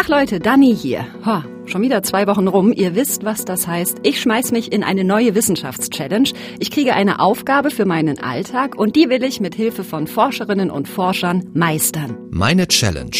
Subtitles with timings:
[0.00, 1.04] Tag Leute, Dani hier.
[1.26, 2.72] Ho, schon wieder zwei Wochen rum.
[2.72, 3.98] Ihr wisst, was das heißt.
[4.02, 6.30] Ich schmeiß mich in eine neue Wissenschaftschallenge.
[6.58, 10.70] Ich kriege eine Aufgabe für meinen Alltag und die will ich mit Hilfe von Forscherinnen
[10.70, 12.16] und Forschern meistern.
[12.30, 13.10] Meine Challenge.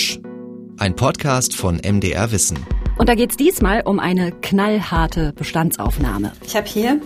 [0.78, 2.58] Ein Podcast von MDR Wissen.
[2.96, 6.32] Und da geht's diesmal um eine knallharte Bestandsaufnahme.
[6.46, 6.98] Ich habe hier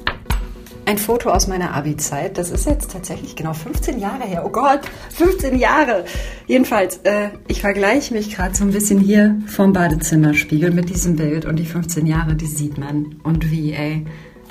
[0.86, 2.38] ein Foto aus meiner Abi-Zeit.
[2.38, 4.44] Das ist jetzt tatsächlich genau 15 Jahre her.
[4.44, 4.80] Oh Gott,
[5.10, 6.04] 15 Jahre.
[6.46, 11.46] Jedenfalls, äh, ich vergleiche mich gerade so ein bisschen hier vom Badezimmerspiegel mit diesem Bild
[11.46, 13.16] und die 15 Jahre, die sieht man.
[13.22, 14.04] Und wie, ey.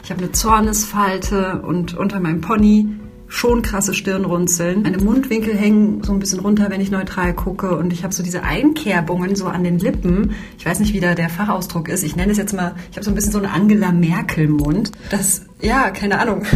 [0.04, 2.90] Ich habe eine Zornesfalte und unter meinem Pony
[3.34, 4.84] schon krasse Stirnrunzeln.
[4.84, 7.76] Meine Mundwinkel hängen so ein bisschen runter, wenn ich neutral gucke.
[7.76, 10.36] Und ich habe so diese Einkerbungen so an den Lippen.
[10.60, 12.04] Ich weiß nicht, wie da der Fachausdruck ist.
[12.04, 14.92] Ich nenne es jetzt mal, ich habe so ein bisschen so einen Angela Merkel-Mund.
[15.10, 16.44] Das, ja, keine Ahnung.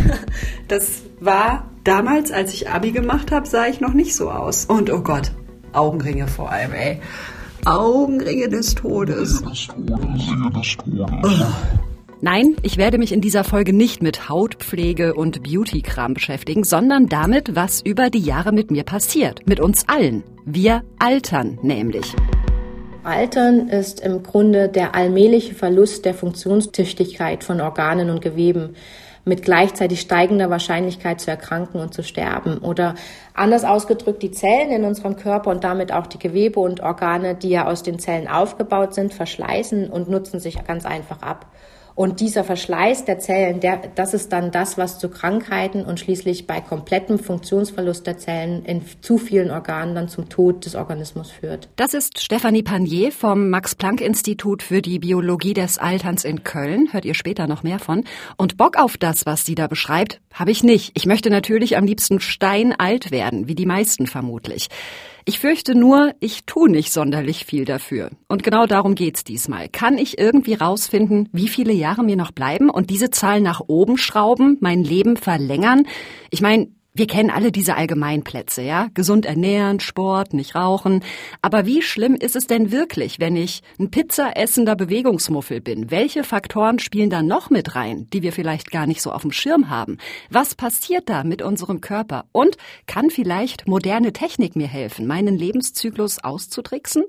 [0.67, 4.66] Das war damals, als ich Abi gemacht habe, sah ich noch nicht so aus.
[4.66, 5.31] Und oh Gott,
[5.72, 7.00] Augenringe vor allem, ey.
[7.64, 9.41] Augenringe des Todes.
[9.44, 11.45] Augenringe des Todes.
[12.20, 17.56] Nein, ich werde mich in dieser Folge nicht mit Hautpflege und Beautykram beschäftigen, sondern damit,
[17.56, 19.48] was über die Jahre mit mir passiert.
[19.48, 20.23] Mit uns allen.
[20.44, 22.16] Wir altern nämlich.
[23.04, 28.76] Altern ist im Grunde der allmähliche Verlust der Funktionstüchtigkeit von Organen und Geweben
[29.23, 32.60] mit gleichzeitig steigender Wahrscheinlichkeit zu erkranken und zu sterben.
[32.60, 32.95] Oder
[33.34, 37.50] anders ausgedrückt, die Zellen in unserem Körper und damit auch die Gewebe und Organe, die
[37.50, 41.45] ja aus den Zellen aufgebaut sind, verschleißen und nutzen sich ganz einfach ab.
[41.98, 46.45] Und dieser Verschleiß der Zellen, der, das ist dann das, was zu Krankheiten und schließlich
[46.45, 51.70] bei komplettem Funktionsverlust der Zellen in zu vielen Organen dann zum Tod des Organismus führt.
[51.76, 56.89] Das ist Stefanie Panier vom Max-Planck-Institut für die Biologie des Alterns in Köln.
[56.92, 58.04] Hört ihr später noch mehr von.
[58.38, 60.92] Und Bock auf das, was sie da beschreibt, habe ich nicht.
[60.94, 64.67] Ich möchte natürlich am liebsten steinalt werden, wie die meisten vermutlich.
[65.30, 68.11] Ich fürchte nur, ich tue nicht sonderlich viel dafür.
[68.30, 69.67] Und genau darum geht's diesmal.
[69.67, 73.98] Kann ich irgendwie rausfinden, wie viele Jahre mir noch bleiben und diese Zahl nach oben
[73.98, 75.86] schrauben, mein Leben verlängern?
[76.30, 78.87] Ich meine, wir kennen alle diese Allgemeinplätze, ja?
[78.95, 81.03] Gesund ernähren, Sport, nicht rauchen.
[81.43, 85.91] Aber wie schlimm ist es denn wirklich, wenn ich ein pizzaessender Bewegungsmuffel bin?
[85.91, 89.31] Welche Faktoren spielen da noch mit rein, die wir vielleicht gar nicht so auf dem
[89.31, 89.99] Schirm haben?
[90.31, 92.25] Was passiert da mit unserem Körper?
[92.31, 97.03] Und kann vielleicht moderne Technik mir helfen, meinen Lebenszyklus auszutricksen?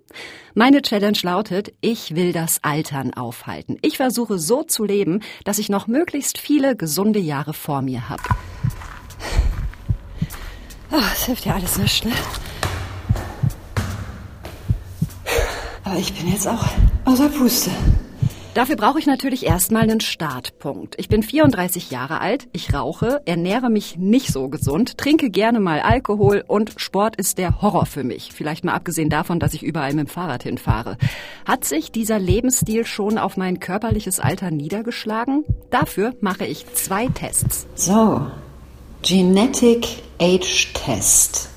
[0.53, 3.79] Meine Challenge lautet, ich will das Altern aufhalten.
[3.81, 8.25] Ich versuche so zu leben, dass ich noch möglichst viele gesunde Jahre vor mir habe.
[10.91, 12.13] Oh, das hilft ja alles nicht, ne?
[15.85, 16.65] Aber ich bin jetzt auch
[17.05, 17.71] außer Puste.
[18.59, 20.97] Dafür brauche ich natürlich erstmal einen Startpunkt.
[20.99, 25.81] Ich bin 34 Jahre alt, ich rauche, ernähre mich nicht so gesund, trinke gerne mal
[25.81, 28.33] Alkohol und Sport ist der Horror für mich.
[28.33, 30.97] Vielleicht mal abgesehen davon, dass ich überall mit dem Fahrrad hinfahre.
[31.47, 35.45] Hat sich dieser Lebensstil schon auf mein körperliches Alter niedergeschlagen?
[35.71, 37.69] Dafür mache ich zwei Tests.
[37.77, 38.27] So,
[39.03, 41.49] Genetic Age Test.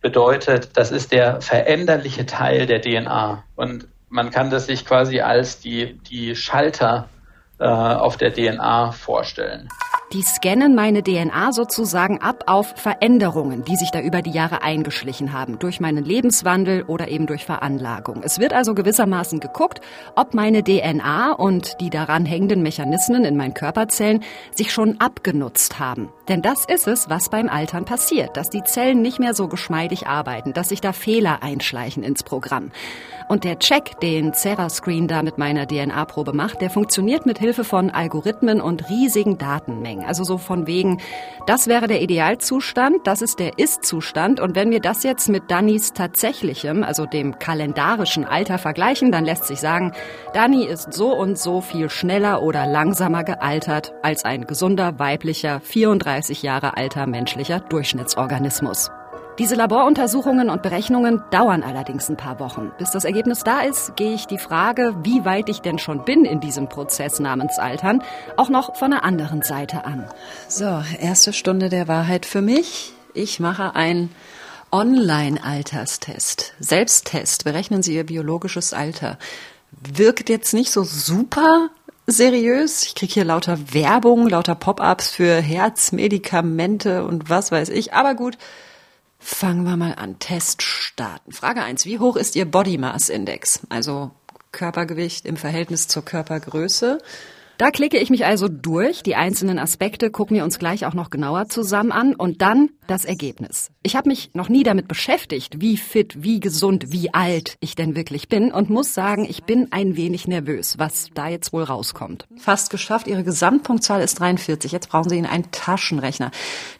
[0.00, 3.44] bedeutet, das ist der veränderliche Teil der DNA.
[3.56, 7.08] Und man kann das sich quasi als die, die Schalter
[7.58, 9.68] äh, auf der DNA vorstellen.
[10.12, 15.32] Die scannen meine DNA sozusagen ab auf Veränderungen, die sich da über die Jahre eingeschlichen
[15.32, 18.24] haben, durch meinen Lebenswandel oder eben durch Veranlagung.
[18.24, 19.80] Es wird also gewissermaßen geguckt,
[20.16, 26.08] ob meine DNA und die daran hängenden Mechanismen in meinen Körperzellen sich schon abgenutzt haben.
[26.30, 30.06] Denn das ist es, was beim Altern passiert, dass die Zellen nicht mehr so geschmeidig
[30.06, 32.70] arbeiten, dass sich da Fehler einschleichen ins Programm.
[33.28, 37.90] Und der Check, den Serascreen da mit meiner DNA-Probe macht, der funktioniert mit Hilfe von
[37.90, 40.04] Algorithmen und riesigen Datenmengen.
[40.04, 41.00] Also so von wegen,
[41.46, 44.38] das wäre der Idealzustand, das ist der Ist-Zustand.
[44.38, 49.46] Und wenn wir das jetzt mit Dannys tatsächlichem, also dem kalendarischen Alter vergleichen, dann lässt
[49.46, 49.92] sich sagen,
[50.32, 56.19] Danny ist so und so viel schneller oder langsamer gealtert als ein gesunder weiblicher 34
[56.20, 58.90] 35 Jahre alter menschlicher Durchschnittsorganismus.
[59.38, 62.72] Diese Laboruntersuchungen und Berechnungen dauern allerdings ein paar Wochen.
[62.78, 66.26] Bis das Ergebnis da ist, gehe ich die Frage, wie weit ich denn schon bin
[66.26, 68.02] in diesem Prozess namens Altern,
[68.36, 70.04] auch noch von der anderen Seite an.
[70.48, 72.92] So, erste Stunde der Wahrheit für mich.
[73.14, 74.10] Ich mache ein
[74.72, 76.52] Online-Alterstest.
[76.60, 77.44] Selbsttest.
[77.44, 79.18] Berechnen Sie Ihr biologisches Alter.
[79.70, 81.70] Wirkt jetzt nicht so super
[82.10, 82.84] seriös.
[82.84, 87.92] Ich kriege hier lauter Werbung, lauter Pop-ups für Herzmedikamente und was weiß ich.
[87.94, 88.36] Aber gut,
[89.22, 90.18] Fangen wir mal an.
[90.18, 91.30] Test starten.
[91.30, 93.60] Frage eins: Wie hoch ist Ihr Body Mass Index?
[93.68, 94.10] Also
[94.50, 96.98] Körpergewicht im Verhältnis zur Körpergröße.
[97.58, 99.02] Da klicke ich mich also durch.
[99.02, 102.14] Die einzelnen Aspekte gucken wir uns gleich auch noch genauer zusammen an.
[102.14, 103.70] Und dann das Ergebnis.
[103.82, 107.96] Ich habe mich noch nie damit beschäftigt, wie fit, wie gesund, wie alt ich denn
[107.96, 112.26] wirklich bin und muss sagen, ich bin ein wenig nervös, was da jetzt wohl rauskommt.
[112.36, 113.06] Fast geschafft.
[113.06, 114.70] Ihre Gesamtpunktzahl ist 43.
[114.70, 116.30] Jetzt brauchen Sie einen Taschenrechner.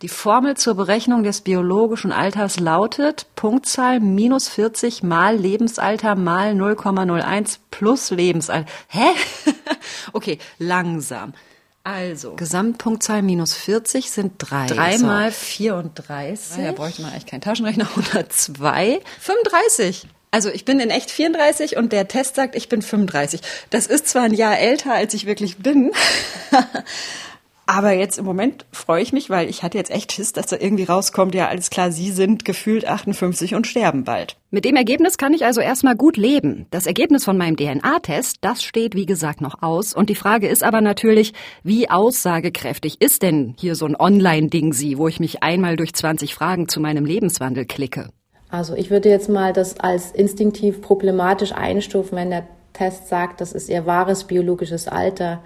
[0.02, 7.60] Die Formel zur Berechnung des biologischen Alters lautet Punktzahl minus 40 mal Lebensalter mal 0,01
[7.70, 8.70] plus Lebensalter.
[8.88, 9.08] Hä?
[10.12, 11.32] okay, langsam.
[11.82, 12.34] Also.
[12.36, 14.66] Gesamtpunktzahl minus 40 sind drei.
[14.66, 15.06] Drei so.
[15.06, 16.58] mal 34.
[16.58, 17.88] Ja, da bräuchte man eigentlich keinen Taschenrechner.
[17.96, 19.00] 102.
[19.20, 20.06] 35.
[20.30, 23.40] Also ich bin in echt 34 und der Test sagt, ich bin 35.
[23.70, 25.92] Das ist zwar ein Jahr älter, als ich wirklich bin.
[27.72, 30.56] Aber jetzt im Moment freue ich mich, weil ich hatte jetzt echt Schiss, dass da
[30.58, 34.34] irgendwie rauskommt, ja, alles klar, Sie sind gefühlt 58 und sterben bald.
[34.50, 36.66] Mit dem Ergebnis kann ich also erstmal gut leben.
[36.72, 39.94] Das Ergebnis von meinem DNA-Test, das steht wie gesagt noch aus.
[39.94, 41.32] Und die Frage ist aber natürlich,
[41.62, 46.34] wie aussagekräftig ist denn hier so ein Online-Ding Sie, wo ich mich einmal durch 20
[46.34, 48.08] Fragen zu meinem Lebenswandel klicke?
[48.48, 53.52] Also ich würde jetzt mal das als instinktiv problematisch einstufen, wenn der Test sagt, das
[53.52, 55.40] ist Ihr wahres biologisches Alter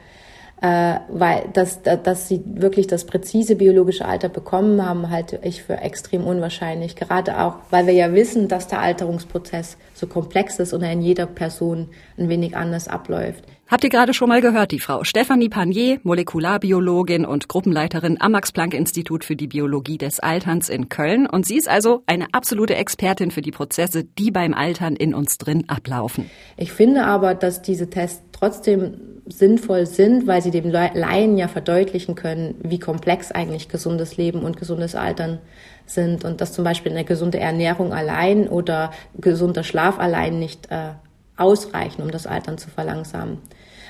[0.65, 5.77] äh, weil dass, dass sie wirklich das präzise biologische Alter bekommen haben, halte ich für
[5.77, 6.97] extrem unwahrscheinlich.
[6.97, 11.03] Gerade auch, weil wir ja wissen, dass der Alterungsprozess so komplex ist und er in
[11.03, 13.45] jeder Person ein wenig anders abläuft.
[13.67, 19.25] Habt ihr gerade schon mal gehört, die Frau Stephanie Panier, Molekularbiologin und Gruppenleiterin am Max-Planck-Institut
[19.25, 21.27] für die Biologie des Alterns in Köln.
[21.27, 25.39] Und sie ist also eine absolute Expertin für die Prozesse, die beim Altern in uns
[25.39, 26.31] drin ablaufen.
[26.59, 32.15] Ich finde aber, dass diese Tests trotzdem sinnvoll sind, weil sie dem Laien ja verdeutlichen
[32.15, 35.39] können, wie komplex eigentlich gesundes Leben und gesundes Altern
[35.87, 40.91] sind und dass zum Beispiel eine gesunde Ernährung allein oder gesunder Schlaf allein nicht äh,
[41.37, 43.39] ausreichen, um das Altern zu verlangsamen.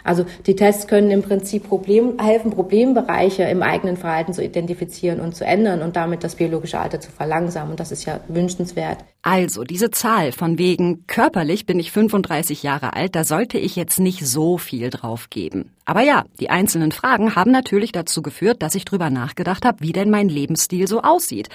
[0.05, 5.35] Also die Tests können im Prinzip Problem, helfen, Problembereiche im eigenen Verhalten zu identifizieren und
[5.35, 7.71] zu ändern und damit das biologische Alter zu verlangsamen.
[7.71, 8.99] Und das ist ja wünschenswert.
[9.23, 13.99] Also diese Zahl von wegen körperlich bin ich 35 Jahre alt, da sollte ich jetzt
[13.99, 15.71] nicht so viel drauf geben.
[15.87, 19.93] Aber ja, die einzelnen Fragen haben natürlich dazu geführt, dass ich drüber nachgedacht habe, wie
[19.93, 21.49] denn mein Lebensstil so aussieht.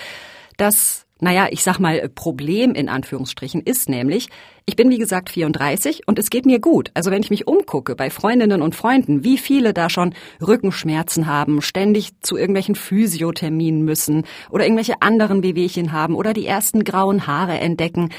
[0.58, 4.30] Das naja, ich sag mal, Problem in Anführungsstrichen ist nämlich,
[4.66, 6.92] ich bin wie gesagt 34 und es geht mir gut.
[6.94, 10.14] Also wenn ich mich umgucke bei Freundinnen und Freunden, wie viele da schon
[10.46, 16.84] Rückenschmerzen haben, ständig zu irgendwelchen Physiotherminen müssen oder irgendwelche anderen Wehwehchen haben oder die ersten
[16.84, 18.10] grauen Haare entdecken.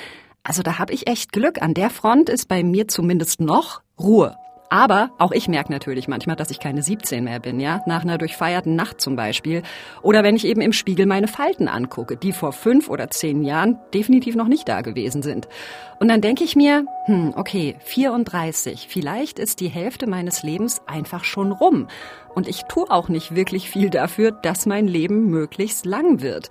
[0.43, 1.63] Also da habe ich echt Glück.
[1.63, 4.37] An der Front ist bei mir zumindest noch Ruhe.
[4.73, 8.19] Aber auch ich merke natürlich manchmal, dass ich keine 17 mehr bin, ja, nach einer
[8.19, 9.63] durchfeierten Nacht zum Beispiel.
[10.01, 13.81] Oder wenn ich eben im Spiegel meine Falten angucke, die vor fünf oder zehn Jahren
[13.93, 15.49] definitiv noch nicht da gewesen sind.
[15.99, 21.25] Und dann denke ich mir, hm, okay, 34, vielleicht ist die Hälfte meines Lebens einfach
[21.25, 21.89] schon rum.
[22.37, 26.49] Und ich tue auch nicht wirklich viel dafür, dass mein Leben möglichst lang wird.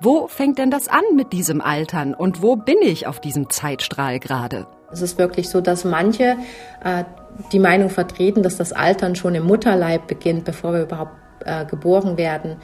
[0.00, 4.18] Wo fängt denn das an mit diesem Altern und wo bin ich auf diesem Zeitstrahl
[4.18, 4.66] gerade?
[4.90, 6.36] Es ist wirklich so, dass manche
[6.82, 7.04] äh,
[7.52, 11.12] die Meinung vertreten, dass das Altern schon im Mutterleib beginnt, bevor wir überhaupt
[11.44, 12.56] äh, geboren werden.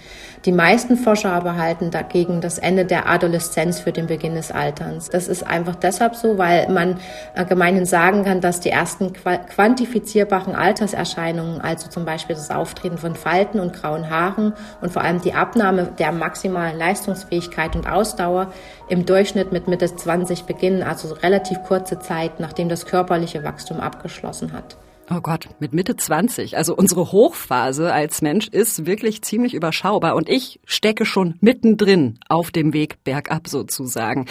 [0.45, 5.11] Die meisten Forscher aber halten dagegen das Ende der Adoleszenz für den Beginn des Alterns.
[5.11, 6.99] Das ist einfach deshalb so, weil man
[7.35, 13.15] äh, gemeinhin sagen kann, dass die ersten quantifizierbaren Alterserscheinungen, also zum Beispiel das Auftreten von
[13.15, 18.53] Falten und grauen Haaren und vor allem die Abnahme der maximalen Leistungsfähigkeit und Ausdauer
[18.89, 24.53] im Durchschnitt mit Mitte 20 beginnen, also relativ kurze Zeit, nachdem das körperliche Wachstum abgeschlossen
[24.53, 24.77] hat.
[25.11, 26.57] Oh Gott, mit Mitte 20.
[26.57, 32.51] Also unsere Hochphase als Mensch ist wirklich ziemlich überschaubar und ich stecke schon mittendrin auf
[32.51, 34.25] dem Weg bergab sozusagen.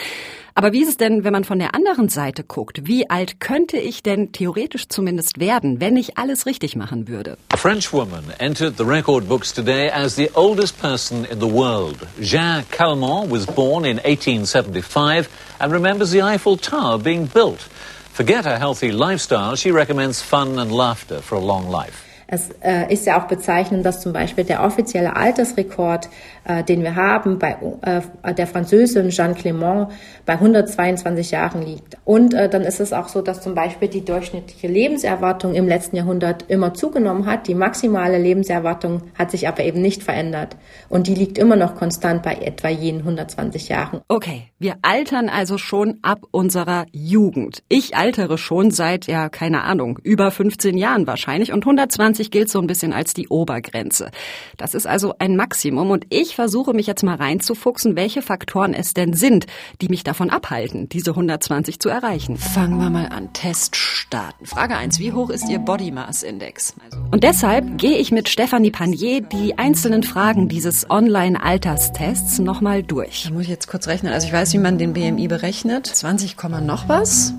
[0.56, 2.88] Aber wie ist es denn, wenn man von der anderen Seite guckt?
[2.88, 7.38] Wie alt könnte ich denn theoretisch zumindest werden, wenn ich alles richtig machen würde?
[7.54, 11.98] A French woman entered the record books today as the oldest person in the world.
[12.20, 17.70] Jean Calment was born in 1875 and remembers the Eiffel Tower being built.
[18.14, 19.56] Forget a healthy lifestyle.
[19.56, 22.13] She recommends fun and laughter for a long life.
[22.34, 26.10] Es äh, ist ja auch bezeichnend, dass zum Beispiel der offizielle Altersrekord,
[26.46, 29.90] äh, den wir haben, bei äh, der Französin Jeanne Clément
[30.26, 31.96] bei 122 Jahren liegt.
[32.06, 35.96] Und äh, dann ist es auch so, dass zum Beispiel die durchschnittliche Lebenserwartung im letzten
[35.96, 37.48] Jahrhundert immer zugenommen hat.
[37.48, 40.56] Die maximale Lebenserwartung hat sich aber eben nicht verändert.
[40.90, 44.02] Und die liegt immer noch konstant bei etwa jenen 120 Jahren.
[44.08, 47.62] Okay, wir altern also schon ab unserer Jugend.
[47.70, 52.50] Ich altere schon seit, ja, keine Ahnung, über 15 Jahren wahrscheinlich und 120 20 gilt
[52.50, 54.12] so ein bisschen als die Obergrenze.
[54.58, 58.94] Das ist also ein Maximum und ich versuche mich jetzt mal reinzufuchsen, welche Faktoren es
[58.94, 59.46] denn sind,
[59.82, 62.38] die mich davon abhalten, diese 120 zu erreichen.
[62.38, 63.34] Fangen wir mal an.
[63.34, 64.46] Test starten.
[64.46, 65.00] Frage 1.
[65.00, 66.76] Wie hoch ist Ihr Body Mass Index?
[67.12, 73.24] Und deshalb gehe ich mit Stefanie Panier die einzelnen Fragen dieses Online-Alterstests nochmal durch.
[73.28, 74.14] Da muss ich jetzt kurz rechnen.
[74.14, 75.88] Also ich weiß, wie man den BMI berechnet.
[75.88, 77.34] 20, noch was.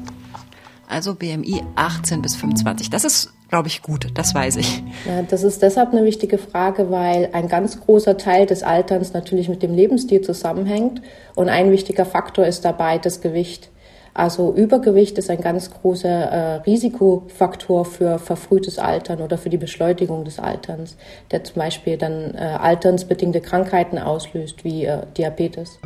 [0.89, 2.91] Also BMI 18 bis 25.
[2.91, 4.09] Das ist glaube ich, gut.
[4.15, 4.83] Das weiß ich.
[5.07, 9.49] Ja, das ist deshalb eine wichtige Frage, weil ein ganz großer Teil des Alterns natürlich
[9.49, 11.03] mit dem Lebensstil zusammenhängt.
[11.37, 13.71] Und ein wichtiger Faktor ist dabei das Gewicht.
[14.13, 20.25] Also Übergewicht ist ein ganz großer äh, Risikofaktor für verfrühtes Altern oder für die Beschleunigung
[20.25, 20.97] des Alterns,
[21.31, 25.79] der zum Beispiel dann äh, alternsbedingte Krankheiten auslöst, wie äh, Diabetes.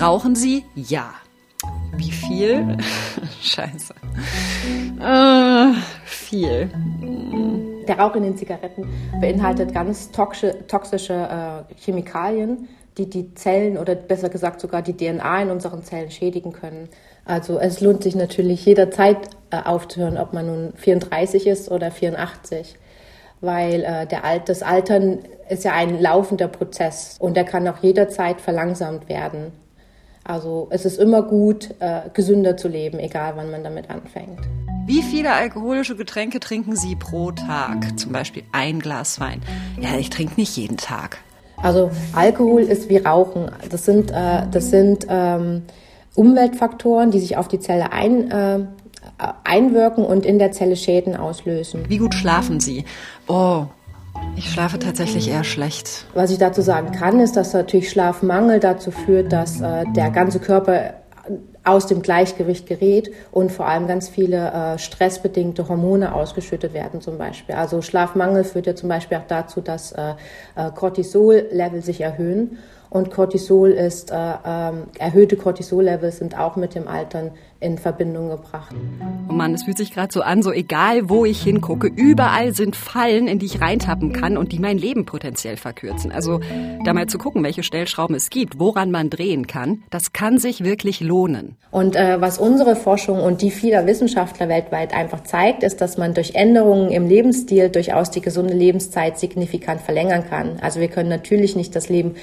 [0.00, 0.64] Rauchen Sie?
[0.76, 1.12] Ja.
[1.96, 2.78] Wie viel?
[3.42, 3.94] Scheiße.
[5.04, 6.70] Äh, viel.
[7.86, 8.88] Der Rauch in den Zigaretten
[9.20, 15.42] beinhaltet ganz toxische, toxische äh, Chemikalien, die die Zellen oder besser gesagt sogar die DNA
[15.42, 16.88] in unseren Zellen schädigen können.
[17.26, 19.18] Also es lohnt sich natürlich jederzeit
[19.50, 22.76] äh, aufzuhören, ob man nun 34 ist oder 84
[23.40, 25.18] weil äh, der Alt, das Altern
[25.48, 29.52] ist ja ein laufender Prozess und der kann auch jederzeit verlangsamt werden.
[30.24, 34.40] Also es ist immer gut, äh, gesünder zu leben, egal wann man damit anfängt.
[34.86, 37.98] Wie viele alkoholische Getränke trinken Sie pro Tag?
[37.98, 39.40] Zum Beispiel ein Glas Wein.
[39.80, 41.18] Ja, ich trinke nicht jeden Tag.
[41.56, 43.50] Also Alkohol ist wie Rauchen.
[43.70, 45.62] Das sind, äh, das sind ähm,
[46.14, 48.58] Umweltfaktoren, die sich auf die Zelle ein, äh,
[49.44, 51.84] einwirken und in der Zelle Schäden auslösen.
[51.88, 52.84] Wie gut schlafen Sie?
[53.26, 53.64] Oh,
[54.36, 56.04] ich schlafe tatsächlich eher schlecht.
[56.12, 60.40] Was ich dazu sagen kann, ist, dass natürlich Schlafmangel dazu führt, dass äh, der ganze
[60.40, 60.94] Körper
[61.64, 67.18] aus dem Gleichgewicht gerät und vor allem ganz viele äh, stressbedingte Hormone ausgeschüttet werden zum
[67.18, 67.54] Beispiel.
[67.54, 70.14] Also Schlafmangel führt ja zum Beispiel auch dazu, dass äh,
[70.56, 72.58] äh Cortisol-Level sich erhöhen
[72.90, 74.14] und Cortisol ist, äh,
[74.46, 77.32] ähm, erhöhte Cortisol-Levels sind auch mit dem Altern
[77.64, 78.74] in Verbindung gebracht.
[79.28, 82.76] Oh Mann, es fühlt sich gerade so an, so egal wo ich hingucke, überall sind
[82.76, 86.12] Fallen, in die ich reintappen kann und die mein Leben potenziell verkürzen.
[86.12, 86.40] Also
[86.84, 90.62] da mal zu gucken, welche Stellschrauben es gibt, woran man drehen kann, das kann sich
[90.62, 91.56] wirklich lohnen.
[91.70, 96.14] Und äh, was unsere Forschung und die vieler Wissenschaftler weltweit einfach zeigt, ist, dass man
[96.14, 100.58] durch Änderungen im Lebensstil durchaus die gesunde Lebenszeit signifikant verlängern kann.
[100.60, 102.14] Also wir können natürlich nicht das Leben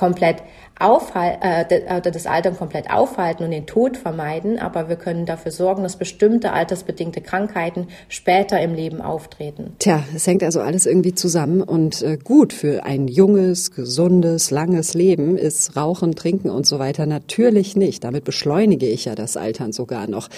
[0.00, 0.42] komplett
[0.78, 5.82] aufhalten, äh, das Altern komplett aufhalten und den Tod vermeiden, aber wir können dafür sorgen,
[5.82, 9.74] dass bestimmte altersbedingte Krankheiten später im Leben auftreten.
[9.78, 14.94] Tja, es hängt also alles irgendwie zusammen und äh, gut für ein junges, gesundes, langes
[14.94, 18.02] Leben ist Rauchen, Trinken und so weiter natürlich nicht.
[18.02, 20.30] Damit beschleunige ich ja das Altern sogar noch.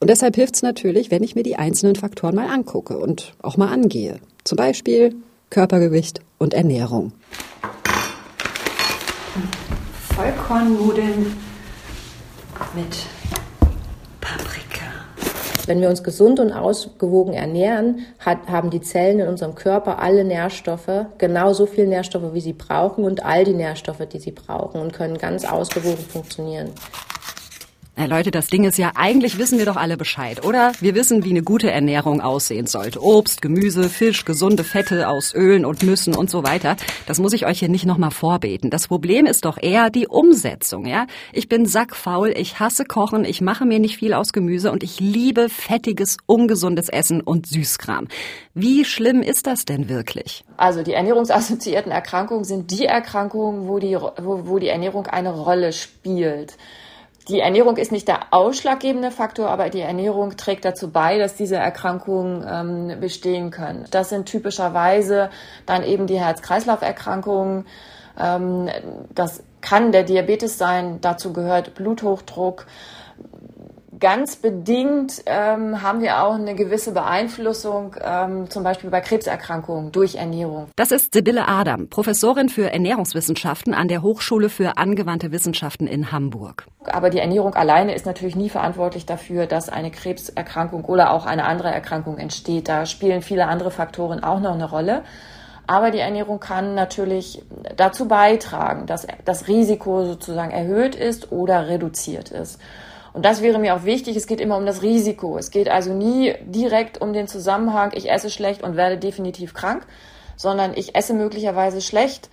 [0.00, 3.58] Und deshalb hilft es natürlich, wenn ich mir die einzelnen Faktoren mal angucke und auch
[3.58, 4.18] mal angehe.
[4.44, 5.14] Zum Beispiel
[5.50, 7.12] Körpergewicht und Ernährung.
[10.14, 11.36] Vollkornnudeln
[12.74, 13.06] mit
[14.20, 14.86] Paprika.
[15.66, 20.24] Wenn wir uns gesund und ausgewogen ernähren, hat, haben die Zellen in unserem Körper alle
[20.24, 24.92] Nährstoffe, genauso viel Nährstoffe, wie sie brauchen und all die Nährstoffe, die sie brauchen und
[24.92, 26.70] können ganz ausgewogen funktionieren.
[28.00, 30.72] Na Leute, das Ding ist ja, eigentlich wissen wir doch alle Bescheid, oder?
[30.80, 33.04] Wir wissen, wie eine gute Ernährung aussehen sollte.
[33.04, 36.76] Obst, Gemüse, Fisch, gesunde Fette aus Ölen und Nüssen und so weiter.
[37.06, 38.70] Das muss ich euch hier nicht nochmal vorbeten.
[38.70, 41.06] Das Problem ist doch eher die Umsetzung, ja?
[41.34, 44.98] Ich bin sackfaul, ich hasse Kochen, ich mache mir nicht viel aus Gemüse und ich
[44.98, 48.08] liebe fettiges, ungesundes Essen und Süßkram.
[48.54, 50.42] Wie schlimm ist das denn wirklich?
[50.56, 55.74] Also die ernährungsassoziierten Erkrankungen sind die Erkrankungen, wo die, wo, wo die Ernährung eine Rolle
[55.74, 56.56] spielt
[57.30, 61.56] die Ernährung ist nicht der ausschlaggebende Faktor, aber die Ernährung trägt dazu bei, dass diese
[61.56, 63.86] Erkrankungen ähm, bestehen können.
[63.90, 65.30] Das sind typischerweise
[65.66, 67.66] dann eben die Herz-Kreislauf-Erkrankungen.
[68.18, 68.68] Ähm,
[69.14, 72.66] das kann der Diabetes sein, dazu gehört Bluthochdruck.
[74.00, 80.14] Ganz bedingt ähm, haben wir auch eine gewisse Beeinflussung, ähm, zum Beispiel bei Krebserkrankungen durch
[80.14, 80.68] Ernährung.
[80.74, 86.66] Das ist Sibylle Adam, Professorin für Ernährungswissenschaften an der Hochschule für angewandte Wissenschaften in Hamburg.
[86.86, 91.44] Aber die Ernährung alleine ist natürlich nie verantwortlich dafür, dass eine Krebserkrankung oder auch eine
[91.44, 92.70] andere Erkrankung entsteht.
[92.70, 95.02] Da spielen viele andere Faktoren auch noch eine Rolle.
[95.66, 97.42] Aber die Ernährung kann natürlich
[97.76, 102.58] dazu beitragen, dass das Risiko sozusagen erhöht ist oder reduziert ist.
[103.12, 104.16] Und das wäre mir auch wichtig.
[104.16, 105.36] Es geht immer um das Risiko.
[105.38, 109.86] Es geht also nie direkt um den Zusammenhang, ich esse schlecht und werde definitiv krank,
[110.36, 112.30] sondern ich esse möglicherweise schlecht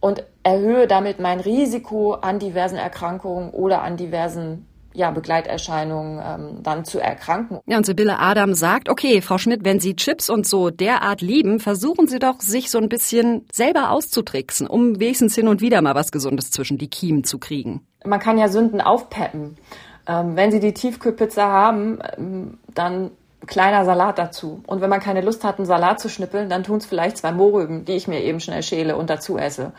[0.00, 4.66] und erhöhe damit mein Risiko an diversen Erkrankungen oder an diversen
[4.96, 7.60] ja, Begleiterscheinungen ähm, dann zu erkranken.
[7.66, 11.60] Ja, und Sibylle Adam sagt, okay, Frau Schmidt, wenn Sie Chips und so derart lieben,
[11.60, 15.94] versuchen Sie doch, sich so ein bisschen selber auszutricksen, um wenigstens hin und wieder mal
[15.94, 17.86] was Gesundes zwischen die Kiemen zu kriegen.
[18.06, 19.58] Man kann ja Sünden aufpeppen.
[20.06, 23.10] Ähm, wenn Sie die Tiefkühlpizza haben, ähm, dann
[23.46, 24.62] kleiner Salat dazu.
[24.66, 27.32] Und wenn man keine Lust hat, einen Salat zu schnippeln, dann tun es vielleicht zwei
[27.32, 29.72] Mohrrüben, die ich mir eben schnell schäle und dazu esse.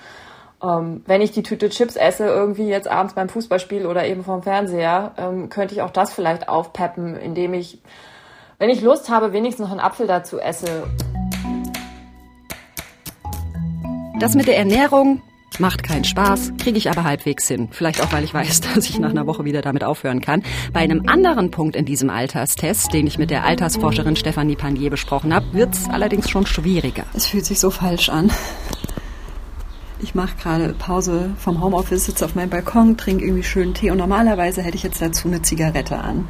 [0.64, 4.42] Ähm, wenn ich die Tüte Chips esse, irgendwie jetzt abends beim Fußballspiel oder eben vom
[4.42, 7.80] Fernseher, ähm, könnte ich auch das vielleicht aufpeppen, indem ich,
[8.58, 10.86] wenn ich Lust habe, wenigstens noch einen Apfel dazu esse.
[14.20, 15.22] Das mit der Ernährung
[15.60, 17.70] Macht keinen Spaß, kriege ich aber halbwegs hin.
[17.72, 20.44] Vielleicht auch, weil ich weiß, dass ich nach einer Woche wieder damit aufhören kann.
[20.72, 25.34] Bei einem anderen Punkt in diesem Alterstest, den ich mit der Altersforscherin Stefanie Panier besprochen
[25.34, 27.06] habe, wird's allerdings schon schwieriger.
[27.14, 28.30] Es fühlt sich so falsch an.
[30.00, 33.98] Ich mache gerade Pause vom Homeoffice, sitze auf meinem Balkon, trinke irgendwie schönen Tee und
[33.98, 36.28] normalerweise hätte ich jetzt dazu eine Zigarette an.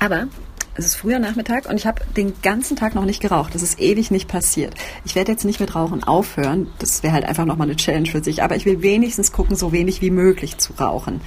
[0.00, 0.26] Aber
[0.76, 3.54] es ist früher Nachmittag und ich habe den ganzen Tag noch nicht geraucht.
[3.54, 4.74] Das ist ewig nicht passiert.
[5.04, 6.68] Ich werde jetzt nicht mit Rauchen aufhören.
[6.78, 8.42] Das wäre halt einfach nochmal eine Challenge für sich.
[8.42, 11.20] Aber ich will wenigstens gucken, so wenig wie möglich zu rauchen.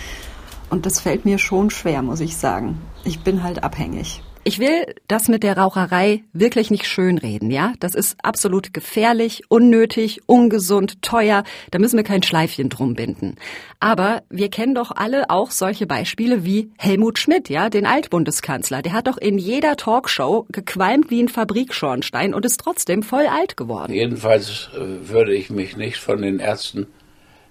[0.70, 2.82] Und das fällt mir schon schwer, muss ich sagen.
[3.06, 4.22] Ich bin halt abhängig.
[4.48, 7.74] Ich will das mit der Raucherei wirklich nicht schönreden, ja?
[7.82, 11.44] Das ist absolut gefährlich, unnötig, ungesund, teuer.
[11.70, 13.36] Da müssen wir kein Schleifchen drum binden.
[13.82, 18.82] Aber wir kennen doch alle auch solche Beispiele wie Helmut Schmidt, ja, den Altbundeskanzler.
[18.82, 23.58] Der hat doch in jeder Talkshow gequalmt wie ein Fabrikschornstein und ist trotzdem voll alt
[23.58, 23.92] geworden.
[23.92, 26.88] Jedenfalls äh, würde ich mich nicht von den Ärzten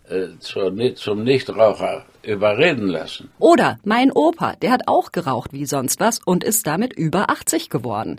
[0.08, 3.30] äh, zum Nichtraucher überreden lassen.
[3.38, 7.70] Oder mein Opa, der hat auch geraucht wie sonst was und ist damit über 80
[7.70, 8.18] geworden.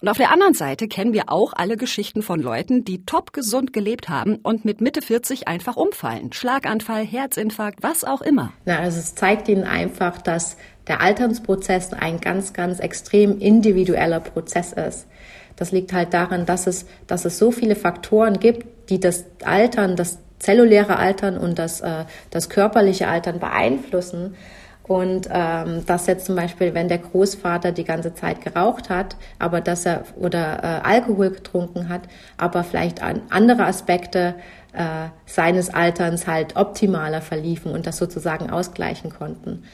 [0.00, 3.72] Und auf der anderen Seite kennen wir auch alle Geschichten von Leuten, die top gesund
[3.72, 6.32] gelebt haben und mit Mitte 40 einfach umfallen.
[6.32, 8.52] Schlaganfall, Herzinfarkt, was auch immer.
[8.64, 14.72] Na, also es zeigt ihnen einfach, dass der Alternsprozess ein ganz, ganz extrem individueller Prozess
[14.72, 15.08] ist.
[15.56, 19.96] Das liegt halt daran, dass es, dass es so viele Faktoren gibt, die das Altern,
[19.96, 24.34] das zelluläre Altern und das, äh, das körperliche Altern beeinflussen.
[24.82, 29.60] Und ähm, dass jetzt zum Beispiel, wenn der Großvater die ganze Zeit geraucht hat, aber
[29.60, 32.02] dass er oder äh, Alkohol getrunken hat,
[32.38, 34.34] aber vielleicht an andere Aspekte
[34.72, 39.64] äh, seines Alterns halt optimaler verliefen und das sozusagen ausgleichen konnten.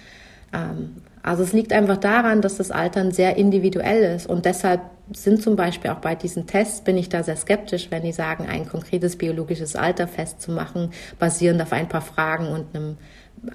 [0.53, 4.81] Ähm, also es liegt einfach daran, dass das Altern sehr individuell ist und deshalb
[5.13, 8.47] sind zum Beispiel auch bei diesen Tests, bin ich da sehr skeptisch, wenn die sagen,
[8.47, 12.97] ein konkretes biologisches Alter festzumachen, basierend auf ein paar Fragen und einem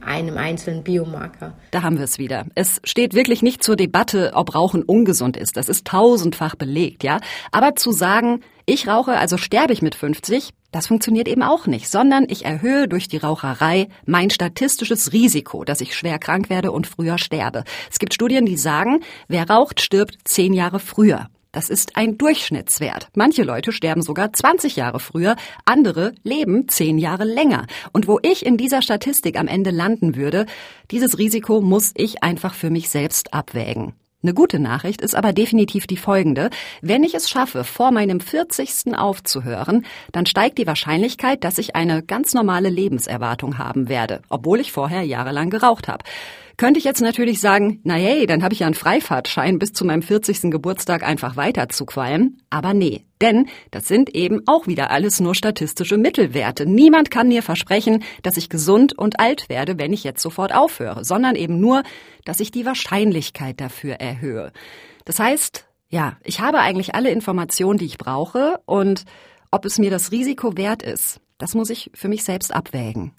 [0.02, 1.54] einem einzelnen Biomarker.
[1.72, 2.46] Da haben wir es wieder.
[2.56, 5.58] Es steht wirklich nicht zur Debatte, ob Rauchen ungesund ist.
[5.58, 7.20] Das ist tausendfach belegt, ja.
[7.52, 11.90] Aber zu sagen, ich rauche, also sterbe ich mit 50, das funktioniert eben auch nicht,
[11.90, 16.86] sondern ich erhöhe durch die Raucherei mein statistisches Risiko, dass ich schwer krank werde und
[16.86, 17.64] früher sterbe.
[17.90, 21.28] Es gibt Studien, die sagen, wer raucht, stirbt zehn Jahre früher.
[21.52, 23.08] Das ist ein Durchschnittswert.
[23.16, 25.36] Manche Leute sterben sogar 20 Jahre früher,
[25.66, 27.66] andere leben 10 Jahre länger.
[27.92, 30.46] Und wo ich in dieser Statistik am Ende landen würde,
[30.92, 33.94] dieses Risiko muss ich einfach für mich selbst abwägen.
[34.22, 36.52] Eine gute Nachricht ist aber definitiv die folgende.
[36.82, 38.94] Wenn ich es schaffe, vor meinem 40.
[38.94, 44.72] aufzuhören, dann steigt die Wahrscheinlichkeit, dass ich eine ganz normale Lebenserwartung haben werde, obwohl ich
[44.72, 46.04] vorher jahrelang geraucht habe.
[46.60, 49.86] Könnte ich jetzt natürlich sagen, na hey, dann habe ich ja einen Freifahrtschein bis zu
[49.86, 50.52] meinem 40.
[50.52, 52.42] Geburtstag einfach weiter zu qualmen.
[52.50, 56.66] Aber nee, denn das sind eben auch wieder alles nur statistische Mittelwerte.
[56.66, 61.06] Niemand kann mir versprechen, dass ich gesund und alt werde, wenn ich jetzt sofort aufhöre,
[61.06, 61.84] sondern eben nur,
[62.26, 64.52] dass ich die Wahrscheinlichkeit dafür erhöhe.
[65.06, 69.06] Das heißt, ja, ich habe eigentlich alle Informationen, die ich brauche und
[69.50, 73.14] ob es mir das Risiko wert ist, das muss ich für mich selbst abwägen.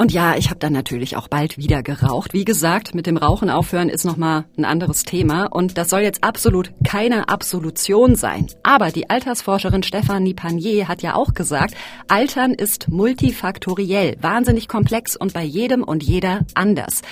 [0.00, 2.32] Und ja, ich habe dann natürlich auch bald wieder geraucht.
[2.32, 6.22] Wie gesagt, mit dem Rauchen aufhören ist nochmal ein anderes Thema und das soll jetzt
[6.22, 8.46] absolut keine Absolution sein.
[8.62, 11.74] Aber die Altersforscherin Stefanie Panier hat ja auch gesagt,
[12.06, 17.02] Altern ist multifaktoriell, wahnsinnig komplex und bei jedem und jeder anders.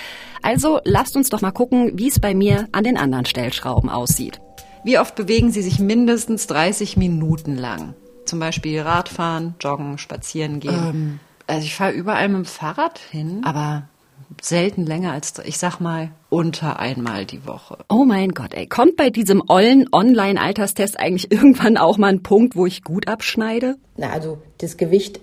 [0.41, 4.39] Also lasst uns doch mal gucken, wie es bei mir an den anderen Stellschrauben aussieht.
[4.85, 7.95] Wie oft bewegen Sie sich mindestens 30 Minuten lang?
[8.23, 10.89] Zum Beispiel Radfahren, Joggen, Spazieren gehen?
[10.89, 13.83] Ähm also ich fahre überall mit dem Fahrrad hin, aber
[14.41, 17.77] selten länger als, ich sag mal, unter einmal die Woche.
[17.89, 22.55] Oh mein Gott, ey, kommt bei diesem ollen Online-Alterstest eigentlich irgendwann auch mal ein Punkt,
[22.55, 23.75] wo ich gut abschneide?
[23.95, 25.21] Na, also das Gewicht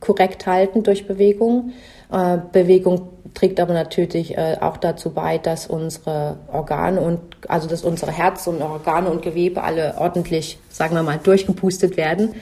[0.00, 1.72] korrekt halten durch Bewegung.
[2.12, 7.84] Äh, Bewegung trägt aber natürlich äh, auch dazu bei, dass unsere Organe und also dass
[7.84, 12.34] unsere Herz und Organe und Gewebe alle ordentlich, sagen wir mal, durchgepustet werden.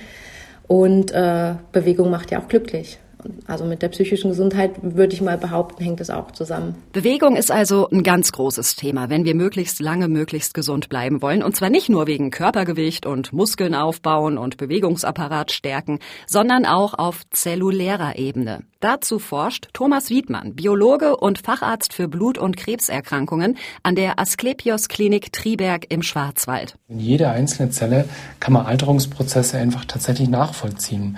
[0.68, 2.98] Und äh, Bewegung macht ja auch glücklich.
[3.46, 6.74] Also mit der psychischen Gesundheit würde ich mal behaupten, hängt es auch zusammen.
[6.92, 11.42] Bewegung ist also ein ganz großes Thema, wenn wir möglichst lange, möglichst gesund bleiben wollen.
[11.42, 17.22] Und zwar nicht nur wegen Körpergewicht und Muskeln aufbauen und Bewegungsapparat stärken, sondern auch auf
[17.30, 18.62] zellulärer Ebene.
[18.80, 25.32] Dazu forscht Thomas Wiedmann, Biologe und Facharzt für Blut- und Krebserkrankungen an der Asklepios Klinik
[25.32, 26.76] Triberg im Schwarzwald.
[26.88, 28.04] In jeder einzelne Zelle
[28.38, 31.16] kann man Alterungsprozesse einfach tatsächlich nachvollziehen.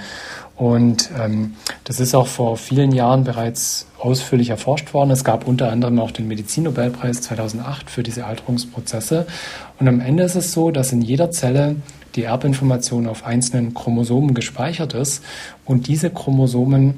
[0.58, 5.12] Und ähm, das ist auch vor vielen Jahren bereits ausführlich erforscht worden.
[5.12, 9.26] Es gab unter anderem auch den Medizinnobelpreis 2008 für diese Alterungsprozesse.
[9.78, 11.76] Und am Ende ist es so, dass in jeder Zelle
[12.16, 15.22] die Erbinformation auf einzelnen Chromosomen gespeichert ist
[15.64, 16.94] und diese Chromosomen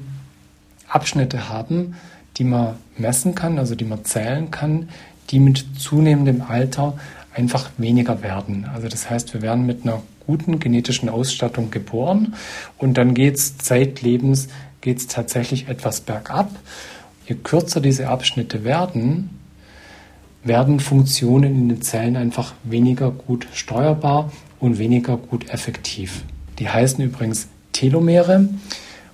[0.88, 1.96] Abschnitte haben,
[2.38, 4.88] die man messen kann, also die man zählen kann,
[5.29, 6.94] die mit zunehmendem Alter
[7.35, 8.66] einfach weniger werden.
[8.73, 12.34] Also das heißt, wir werden mit einer guten genetischen Ausstattung geboren
[12.78, 14.46] und dann geht es zeitlebens
[14.80, 16.48] geht's tatsächlich etwas bergab.
[17.26, 19.30] Je kürzer diese Abschnitte werden,
[20.44, 26.22] werden Funktionen in den Zellen einfach weniger gut steuerbar und weniger gut effektiv.
[26.60, 28.48] Die heißen übrigens Telomere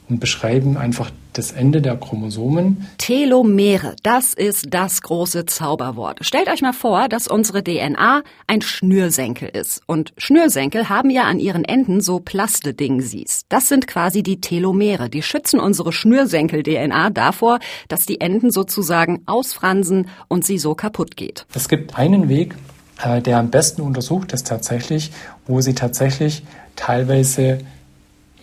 [0.08, 2.86] und beschreiben einfach das Ende der Chromosomen.
[2.98, 6.18] Telomere, das ist das große Zauberwort.
[6.22, 9.82] Stellt euch mal vor, dass unsere DNA ein Schnürsenkel ist.
[9.86, 13.42] Und Schnürsenkel haben ja an ihren Enden so Plastedingsies.
[13.48, 15.10] Das sind quasi die Telomere.
[15.10, 21.46] Die schützen unsere Schnürsenkel-DNA davor, dass die Enden sozusagen ausfransen und sie so kaputt geht.
[21.54, 22.54] Es gibt einen Weg,
[23.02, 25.10] äh, der am besten untersucht ist tatsächlich,
[25.46, 26.42] wo sie tatsächlich
[26.76, 27.58] teilweise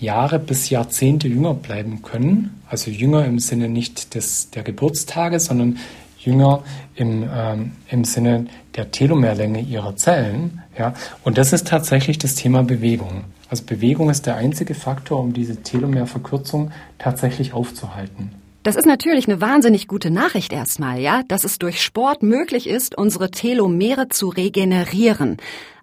[0.03, 2.61] Jahre bis Jahrzehnte jünger bleiben können.
[2.69, 5.79] Also jünger im Sinne nicht des, der Geburtstage, sondern
[6.19, 6.63] jünger
[6.95, 10.61] im, ähm, im Sinne der Telomerlänge ihrer Zellen.
[10.77, 10.93] Ja?
[11.23, 13.23] Und das ist tatsächlich das Thema Bewegung.
[13.49, 18.31] Also Bewegung ist der einzige Faktor, um diese Telomerverkürzung tatsächlich aufzuhalten.
[18.63, 22.97] Das ist natürlich eine wahnsinnig gute Nachricht erstmal, ja, dass es durch Sport möglich ist,
[22.97, 25.37] unsere Telomere zu regenerieren.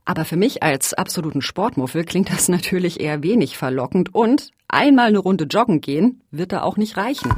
[0.05, 5.19] Aber für mich als absoluten Sportmuffel klingt das natürlich eher wenig verlockend und einmal eine
[5.19, 7.31] Runde joggen gehen wird da auch nicht reichen.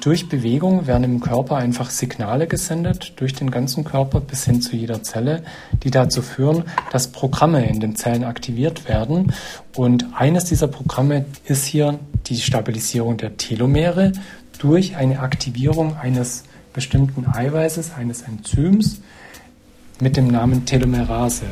[0.00, 4.76] Durch Bewegung werden im Körper einfach Signale gesendet, durch den ganzen Körper bis hin zu
[4.76, 5.42] jeder Zelle,
[5.82, 9.32] die dazu führen, dass Programme in den Zellen aktiviert werden.
[9.74, 14.12] Und eines dieser Programme ist hier die Stabilisierung der Telomere
[14.58, 19.00] durch eine Aktivierung eines bestimmten Eiweißes, eines Enzyms
[20.00, 21.46] mit dem Namen Telomerase.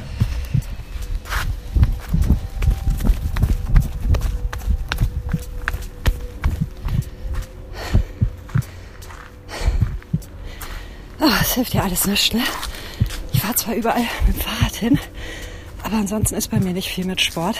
[11.53, 12.41] Es hilft ja alles nicht, ne?
[13.35, 14.99] Ich fahre zwar überall mit dem Fahrrad hin,
[15.83, 17.59] aber ansonsten ist bei mir nicht viel mit Sport.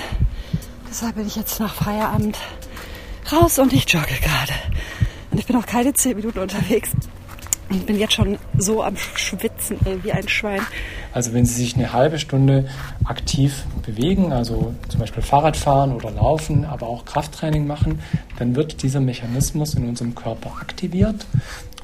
[0.89, 2.39] Deshalb bin ich jetzt nach Feierabend
[3.31, 4.55] raus und ich jogge gerade.
[5.31, 6.93] Und ich bin auch keine zehn Minuten unterwegs.
[7.69, 10.63] Ich bin jetzt schon so am Schwitzen, ey, wie ein Schwein.
[11.13, 12.71] Also wenn Sie sich eine halbe Stunde
[13.05, 18.01] aktiv bewegen, also zum Beispiel Fahrrad fahren oder laufen, aber auch Krafttraining machen,
[18.39, 21.27] dann wird dieser Mechanismus in unserem Körper aktiviert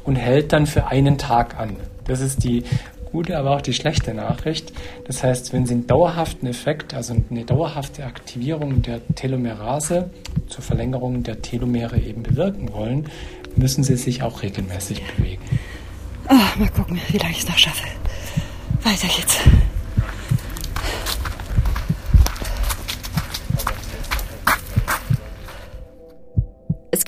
[0.05, 1.77] und hält dann für einen Tag an.
[2.07, 2.65] Das ist die
[3.13, 4.73] gute, aber auch die schlechte Nachricht.
[5.07, 10.11] Das heißt, wenn Sie einen dauerhaften Effekt, also eine dauerhafte Aktivierung der Telomerase
[10.49, 13.09] zur Verlängerung der Telomere eben bewirken wollen,
[13.57, 15.43] müssen Sie sich auch regelmäßig bewegen.
[16.29, 17.87] Oh, mal gucken, wie lange ich es noch schaffe.
[18.83, 19.39] Weiter geht's.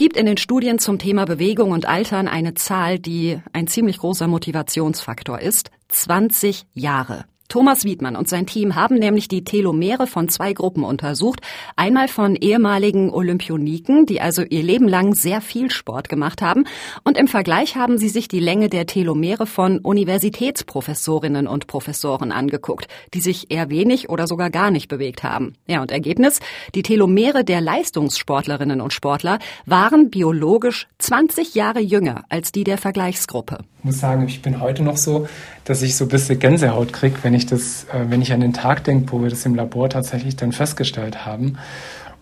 [0.01, 4.29] Gibt in den Studien zum Thema Bewegung und Altern eine Zahl, die ein ziemlich großer
[4.29, 5.71] Motivationsfaktor ist.
[5.89, 7.27] 20 Jahre.
[7.51, 11.41] Thomas Wiedmann und sein Team haben nämlich die Telomere von zwei Gruppen untersucht.
[11.75, 16.65] Einmal von ehemaligen Olympioniken, die also ihr Leben lang sehr viel Sport gemacht haben.
[17.03, 22.87] Und im Vergleich haben sie sich die Länge der Telomere von Universitätsprofessorinnen und Professoren angeguckt,
[23.15, 25.55] die sich eher wenig oder sogar gar nicht bewegt haben.
[25.67, 26.39] Ja, und Ergebnis?
[26.77, 33.59] Die Telomere der Leistungssportlerinnen und Sportler waren biologisch 20 Jahre jünger als die der Vergleichsgruppe.
[33.81, 35.27] Ich muss sagen, ich bin heute noch so,
[35.65, 38.53] dass ich so ein bisschen Gänsehaut kriege, wenn ich das, äh, wenn ich an den
[38.53, 41.59] Tag denke, wo wir das im Labor tatsächlich dann festgestellt haben.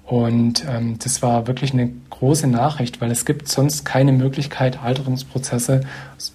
[0.05, 5.83] Und ähm, das war wirklich eine große Nachricht, weil es gibt sonst keine Möglichkeit, Alterungsprozesse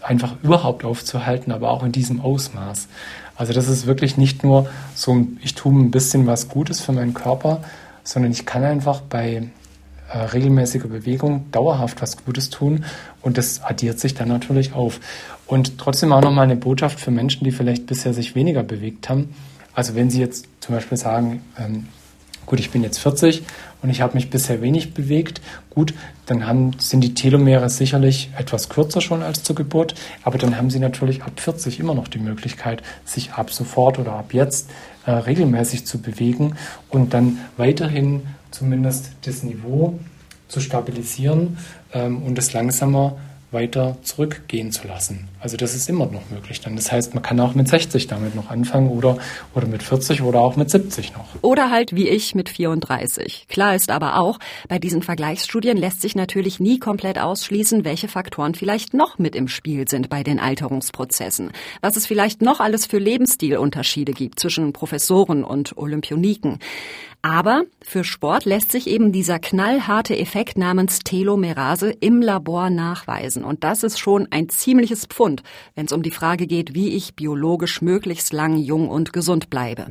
[0.01, 2.87] einfach überhaupt aufzuhalten, aber auch in diesem Ausmaß.
[3.35, 7.15] Also das ist wirklich nicht nur so, ich tue ein bisschen was Gutes für meinen
[7.15, 7.63] Körper,
[8.03, 9.47] sondern ich kann einfach bei
[10.11, 12.85] äh, regelmäßiger Bewegung dauerhaft was Gutes tun
[13.21, 14.99] und das addiert sich dann natürlich auf.
[15.45, 19.35] Und trotzdem auch nochmal eine Botschaft für Menschen, die vielleicht bisher sich weniger bewegt haben.
[19.73, 21.87] Also wenn Sie jetzt zum Beispiel sagen, ähm,
[22.45, 23.43] gut, ich bin jetzt 40
[23.81, 25.93] und ich habe mich bisher wenig bewegt, gut,
[26.25, 30.69] dann haben, sind die Telomere sicherlich etwas kürzer schon als zur Geburt, aber dann haben
[30.69, 34.69] Sie natürlich ab 40 immer noch die Möglichkeit, sich ab sofort oder ab jetzt
[35.05, 36.55] äh, regelmäßig zu bewegen
[36.89, 39.99] und dann weiterhin zumindest das Niveau
[40.47, 41.57] zu stabilisieren
[41.93, 43.17] ähm, und es langsamer
[43.53, 45.27] weiter zurückgehen zu lassen.
[45.39, 46.75] Also das ist immer noch möglich dann.
[46.75, 49.17] Das heißt, man kann auch mit 60 damit noch anfangen oder,
[49.53, 51.25] oder mit 40 oder auch mit 70 noch.
[51.41, 53.47] Oder halt wie ich mit 34.
[53.49, 58.55] Klar ist aber auch, bei diesen Vergleichsstudien lässt sich natürlich nie komplett ausschließen, welche Faktoren
[58.55, 61.51] vielleicht noch mit im Spiel sind bei den Alterungsprozessen.
[61.81, 66.59] Was es vielleicht noch alles für Lebensstilunterschiede gibt zwischen Professoren und Olympioniken.
[67.25, 73.45] Aber für Sport lässt sich eben dieser knallharte Effekt namens Telomerase im Labor nachweisen.
[73.45, 75.41] Und das ist schon ein ziemliches Pfund,
[75.73, 79.87] wenn es um die Frage geht, wie ich biologisch möglichst lang jung und gesund bleibe.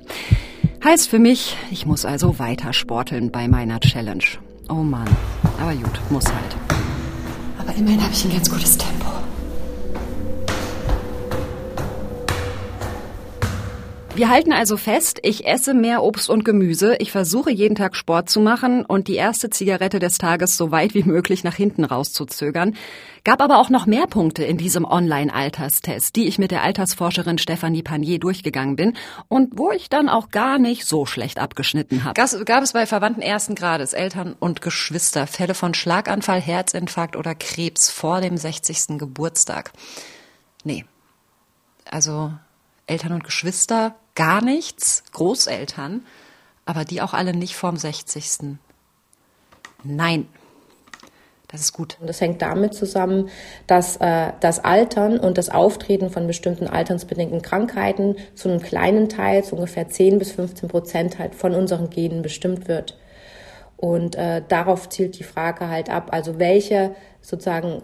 [0.84, 4.24] Heißt für mich, ich muss also weiter sporteln bei meiner Challenge.
[4.68, 5.08] Oh Mann,
[5.58, 6.56] aber gut, muss halt.
[7.56, 9.06] Aber immerhin habe ich ein ganz gutes Tempo.
[14.14, 18.28] Wir halten also fest, ich esse mehr Obst und Gemüse, ich versuche jeden Tag Sport
[18.28, 22.76] zu machen und die erste Zigarette des Tages so weit wie möglich nach hinten rauszuzögern.
[23.24, 27.82] Gab aber auch noch mehr Punkte in diesem Online-Alterstest, die ich mit der Altersforscherin Stephanie
[27.82, 28.98] Panier durchgegangen bin
[29.28, 32.12] und wo ich dann auch gar nicht so schlecht abgeschnitten habe.
[32.44, 37.88] Gab es bei Verwandten ersten Grades, Eltern und Geschwister Fälle von Schlaganfall, Herzinfarkt oder Krebs
[37.88, 38.98] vor dem 60.
[38.98, 39.72] Geburtstag?
[40.64, 40.84] Nee.
[41.90, 42.32] Also
[42.86, 46.04] Eltern und Geschwister gar nichts, Großeltern,
[46.64, 48.56] aber die auch alle nicht vorm 60.
[49.84, 50.28] Nein.
[51.48, 51.98] Das ist gut.
[52.00, 53.28] Das hängt damit zusammen,
[53.66, 59.44] dass äh, das Altern und das Auftreten von bestimmten alternsbedingten Krankheiten zu einem kleinen Teil,
[59.44, 62.98] zu ungefähr 10 bis 15 Prozent halt von unseren Genen bestimmt wird.
[63.76, 67.82] Und äh, darauf zielt die Frage halt ab, also welche sozusagen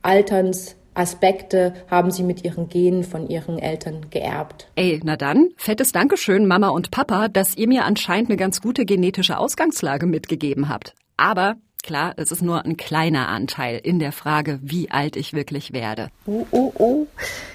[0.00, 4.68] Alterns Aspekte haben sie mit ihren Genen von ihren Eltern geerbt.
[4.74, 8.84] Ey, na dann, fettes Dankeschön, Mama und Papa, dass ihr mir anscheinend eine ganz gute
[8.84, 10.94] genetische Ausgangslage mitgegeben habt.
[11.16, 15.72] Aber klar, es ist nur ein kleiner Anteil in der Frage, wie alt ich wirklich
[15.72, 16.08] werde.
[16.26, 17.06] Oh, oh, oh.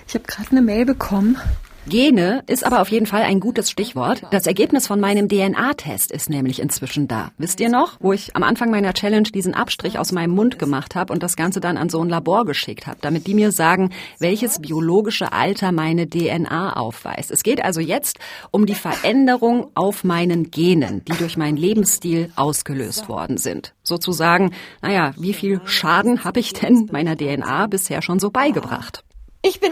[0.08, 1.38] Ich habe gerade eine Mail bekommen.
[1.86, 4.24] Gene ist aber auf jeden Fall ein gutes Stichwort.
[4.32, 7.32] Das Ergebnis von meinem DNA-Test ist nämlich inzwischen da.
[7.38, 10.96] Wisst ihr noch, wo ich am Anfang meiner Challenge diesen Abstrich aus meinem Mund gemacht
[10.96, 13.90] habe und das Ganze dann an so ein Labor geschickt habe, damit die mir sagen,
[14.18, 17.32] welches biologische Alter meine DNA aufweist.
[17.32, 18.18] Es geht also jetzt
[18.52, 23.74] um die Veränderung auf meinen Genen, die durch meinen Lebensstil ausgelöst worden sind.
[23.84, 29.04] Sozusagen, naja, wie viel Schaden habe ich denn meiner DNA bisher schon so beigebracht?
[29.46, 29.72] Ich bin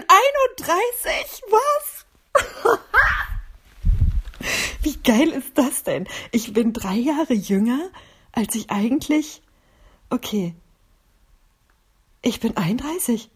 [0.58, 1.91] 31, was?
[4.82, 6.08] Wie geil ist das denn?
[6.32, 7.90] Ich bin drei Jahre jünger,
[8.32, 9.42] als ich eigentlich.
[10.10, 10.56] Okay.
[12.22, 13.30] Ich bin 31.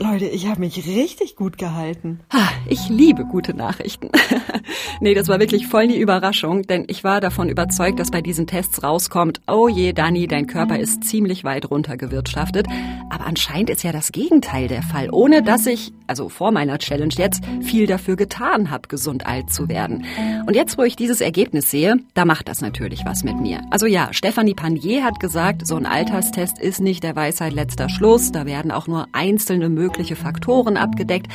[0.00, 2.20] Leute, ich habe mich richtig gut gehalten.
[2.68, 4.10] Ich liebe gute Nachrichten.
[5.00, 8.46] nee, das war wirklich voll die Überraschung, denn ich war davon überzeugt, dass bei diesen
[8.46, 12.68] Tests rauskommt, oh je, Dani, dein Körper ist ziemlich weit runtergewirtschaftet.
[13.10, 17.14] Aber anscheinend ist ja das Gegenteil der Fall, ohne dass ich, also vor meiner Challenge
[17.16, 20.04] jetzt, viel dafür getan habe, gesund alt zu werden.
[20.46, 23.62] Und jetzt, wo ich dieses Ergebnis sehe, da macht das natürlich was mit mir.
[23.70, 28.30] Also ja, Stefanie Panier hat gesagt, so ein Alterstest ist nicht der Weisheit letzter Schluss,
[28.30, 31.28] da werden auch nur einzelne Möglichkeiten mögliche Faktoren abgedeckt.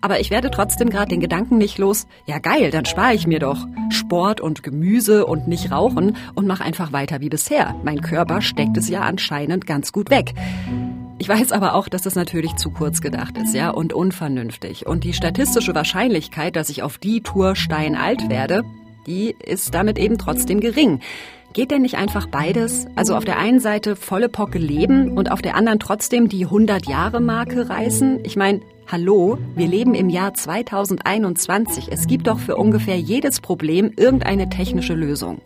[0.00, 3.40] Aber ich werde trotzdem gerade den Gedanken nicht los, ja geil, dann spare ich mir
[3.40, 7.74] doch Sport und Gemüse und nicht rauchen und mache einfach weiter wie bisher.
[7.82, 10.34] Mein Körper steckt es ja anscheinend ganz gut weg.
[11.18, 14.86] Ich weiß aber auch, dass das natürlich zu kurz gedacht ist, ja, und unvernünftig.
[14.86, 18.62] Und die statistische Wahrscheinlichkeit, dass ich auf die Tour steinalt werde,
[19.06, 21.00] die ist damit eben trotzdem gering.
[21.56, 22.86] Geht denn nicht einfach beides?
[22.96, 27.70] Also auf der einen Seite volle Pocke leben und auf der anderen trotzdem die 100-Jahre-Marke
[27.70, 28.20] reißen?
[28.24, 28.60] Ich meine,
[28.92, 31.88] hallo, wir leben im Jahr 2021.
[31.90, 35.40] Es gibt doch für ungefähr jedes Problem irgendeine technische Lösung.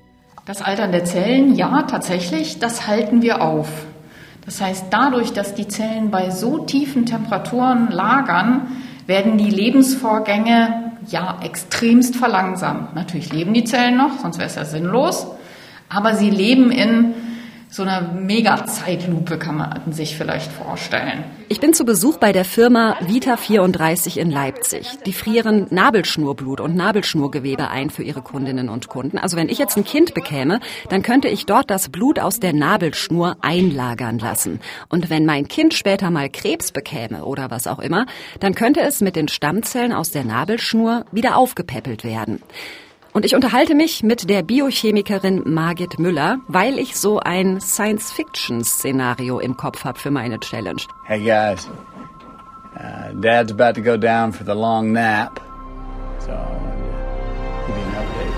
[0.46, 3.68] Das Altern der Zellen, ja, tatsächlich, das halten wir auf.
[4.44, 8.66] Das heißt, dadurch, dass die Zellen bei so tiefen Temperaturen lagern,
[9.07, 12.96] werden die Lebensvorgänge ja extremst verlangsamt.
[12.96, 15.29] Natürlich leben die Zellen noch, sonst wäre es ja sinnlos,
[15.90, 17.14] aber sie leben in
[17.72, 21.22] so einer Mega-Zeitlupe kann man sich vielleicht vorstellen.
[21.48, 24.88] Ich bin zu Besuch bei der Firma Vita 34 in Leipzig.
[25.07, 29.18] Die frieren Nabelschnurblut und Nabelschnurgewebe ein für ihre Kundinnen und Kunden.
[29.18, 32.55] Also wenn ich jetzt ein Kind bekäme, dann könnte ich dort das Blut aus der
[32.55, 34.59] Nabelschnur einlagern lassen.
[34.88, 38.07] Und wenn mein Kind später mal Krebs bekäme oder was auch immer,
[38.40, 42.42] dann könnte es mit den Stammzellen aus der Nabelschnur wieder aufgepäppelt werden.
[43.12, 49.57] Und ich unterhalte mich mit der Biochemikerin Margit Müller, weil ich so ein Science-Fiction-Szenario im
[49.57, 50.81] Kopf habe für meine Challenge.
[51.05, 51.68] Hey guys,
[52.77, 55.40] uh, Dad's about to go down for the long nap,
[56.20, 56.31] so
[57.66, 58.35] give you an update.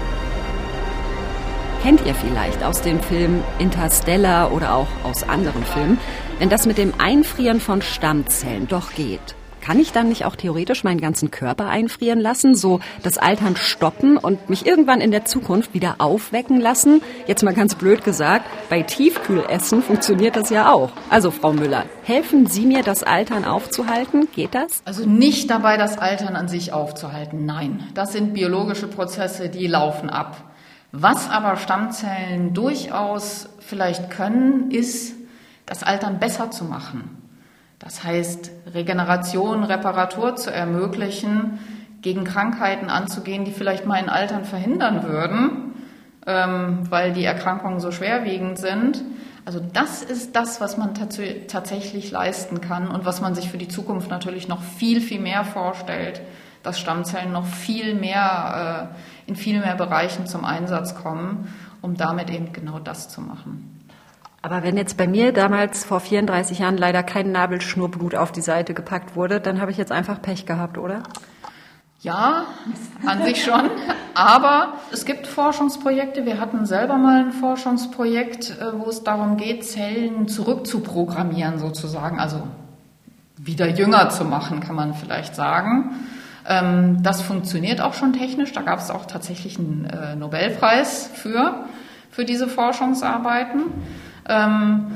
[1.82, 5.98] Kennt ihr vielleicht aus dem Film Interstellar oder auch aus anderen Filmen,
[6.38, 9.36] wenn das mit dem Einfrieren von Stammzellen doch geht?
[9.62, 14.16] Kann ich dann nicht auch theoretisch meinen ganzen Körper einfrieren lassen, so das Altern stoppen
[14.16, 17.00] und mich irgendwann in der Zukunft wieder aufwecken lassen?
[17.28, 20.90] Jetzt mal ganz blöd gesagt, bei Tiefkühlessen funktioniert das ja auch.
[21.10, 24.26] Also Frau Müller, helfen Sie mir, das Altern aufzuhalten?
[24.34, 24.82] Geht das?
[24.84, 27.46] Also nicht dabei, das Altern an sich aufzuhalten.
[27.46, 30.50] Nein, das sind biologische Prozesse, die laufen ab.
[30.90, 35.14] Was aber Stammzellen durchaus vielleicht können, ist,
[35.66, 37.21] das Altern besser zu machen.
[37.82, 41.58] Das heißt, Regeneration, Reparatur zu ermöglichen,
[42.00, 45.74] gegen Krankheiten anzugehen, die vielleicht mal in Altern verhindern würden,
[46.26, 49.02] ähm, weil die Erkrankungen so schwerwiegend sind.
[49.44, 53.58] Also das ist das, was man tats tatsächlich leisten kann und was man sich für
[53.58, 56.20] die Zukunft natürlich noch viel, viel mehr vorstellt,
[56.62, 58.90] dass Stammzellen noch viel mehr
[59.26, 63.81] äh, in viel mehr Bereichen zum Einsatz kommen, um damit eben genau das zu machen.
[64.44, 68.74] Aber wenn jetzt bei mir damals vor 34 Jahren leider kein Nabelschnurblut auf die Seite
[68.74, 71.04] gepackt wurde, dann habe ich jetzt einfach Pech gehabt, oder?
[72.00, 72.46] Ja,
[73.06, 73.70] an sich schon.
[74.14, 76.26] Aber es gibt Forschungsprojekte.
[76.26, 82.18] Wir hatten selber mal ein Forschungsprojekt, äh, wo es darum geht, Zellen zurückzuprogrammieren sozusagen.
[82.18, 82.42] Also
[83.36, 86.08] wieder jünger zu machen, kann man vielleicht sagen.
[86.48, 88.50] Ähm, das funktioniert auch schon technisch.
[88.52, 91.66] Da gab es auch tatsächlich einen äh, Nobelpreis für,
[92.10, 93.66] für diese Forschungsarbeiten.
[94.28, 94.86] Ähm,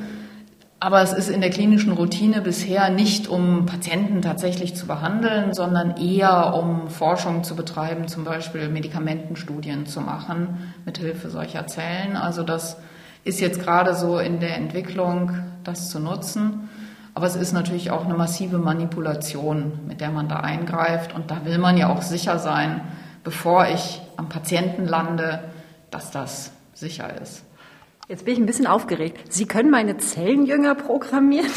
[0.79, 5.97] aber es ist in der klinischen Routine bisher nicht, um Patienten tatsächlich zu behandeln, sondern
[5.97, 12.15] eher um Forschung zu betreiben, zum Beispiel Medikamentenstudien zu machen mit Hilfe solcher Zellen.
[12.15, 12.77] Also das
[13.25, 15.33] ist jetzt gerade so in der Entwicklung,
[15.65, 16.69] das zu nutzen.
[17.15, 21.15] Aber es ist natürlich auch eine massive Manipulation, mit der man da eingreift.
[21.15, 22.83] Und da will man ja auch sicher sein,
[23.25, 25.41] bevor ich am Patienten lande,
[25.91, 27.43] dass das sicher ist.
[28.09, 29.33] Jetzt bin ich ein bisschen aufgeregt.
[29.33, 31.51] Sie können meine Zellen jünger programmieren?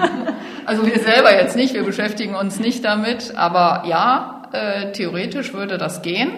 [0.64, 5.76] also wir selber jetzt nicht, wir beschäftigen uns nicht damit, aber ja, äh, theoretisch würde
[5.76, 6.30] das gehen.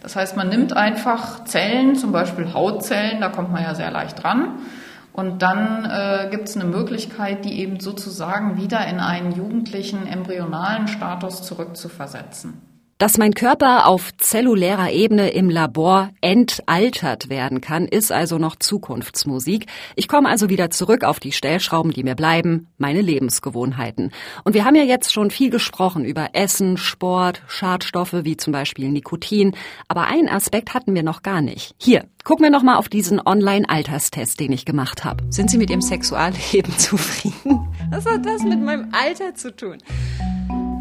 [0.00, 4.22] Das heißt, man nimmt einfach Zellen, zum Beispiel Hautzellen, da kommt man ja sehr leicht
[4.22, 4.60] dran.
[5.12, 10.86] Und dann äh, gibt es eine Möglichkeit, die eben sozusagen wieder in einen jugendlichen embryonalen
[10.86, 12.69] Status zurückzuversetzen.
[13.00, 19.68] Dass mein Körper auf zellulärer Ebene im Labor entaltert werden kann, ist also noch Zukunftsmusik.
[19.96, 24.12] Ich komme also wieder zurück auf die Stellschrauben, die mir bleiben, meine Lebensgewohnheiten.
[24.44, 28.90] Und wir haben ja jetzt schon viel gesprochen über Essen, Sport, Schadstoffe wie zum Beispiel
[28.90, 29.56] Nikotin.
[29.88, 31.74] Aber einen Aspekt hatten wir noch gar nicht.
[31.78, 35.24] Hier, gucken wir noch mal auf diesen Online-Alterstest, den ich gemacht habe.
[35.30, 37.66] Sind Sie mit Ihrem Sexualleben zufrieden?
[37.88, 39.78] Was hat das mit meinem Alter zu tun?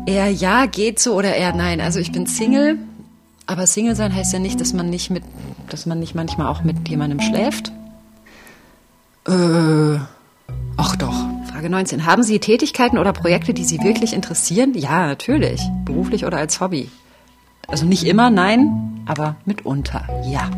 [0.05, 1.81] Eher ja, geht so oder eher nein.
[1.81, 2.77] Also ich bin Single,
[3.45, 5.23] aber Single sein heißt ja nicht, dass man nicht mit,
[5.69, 7.71] dass man nicht manchmal auch mit jemandem schläft.
[9.27, 9.99] Äh,
[10.77, 11.15] ach doch.
[11.51, 12.05] Frage 19.
[12.05, 14.73] Haben Sie Tätigkeiten oder Projekte, die Sie wirklich interessieren?
[14.75, 15.61] Ja, natürlich.
[15.83, 16.89] Beruflich oder als Hobby.
[17.67, 20.49] Also nicht immer, nein, aber mitunter, ja.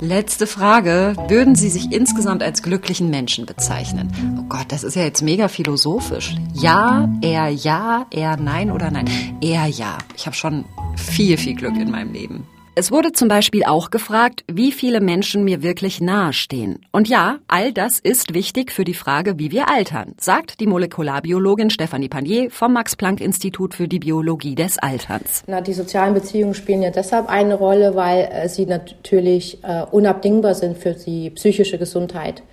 [0.00, 1.14] Letzte Frage.
[1.26, 4.12] Würden Sie sich insgesamt als glücklichen Menschen bezeichnen?
[4.38, 6.36] Oh Gott, das ist ja jetzt mega philosophisch.
[6.54, 9.08] Ja, eher ja, eher nein oder nein?
[9.40, 9.98] Eher ja.
[10.16, 10.64] Ich habe schon
[10.96, 12.46] viel, viel Glück in meinem Leben.
[12.80, 16.86] Es wurde zum Beispiel auch gefragt, wie viele Menschen mir wirklich nahestehen.
[16.92, 21.70] Und ja, all das ist wichtig für die Frage, wie wir altern, sagt die Molekularbiologin
[21.70, 25.42] Stefanie Panier vom Max-Planck-Institut für die Biologie des Alterns.
[25.48, 30.54] Na, die sozialen Beziehungen spielen ja deshalb eine Rolle, weil äh, sie natürlich äh, unabdingbar
[30.54, 32.44] sind für die psychische Gesundheit.